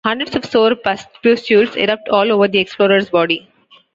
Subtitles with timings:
[0.03, 0.73] Hundreds of sore
[1.23, 3.47] pustules erupt all over the explorer's body.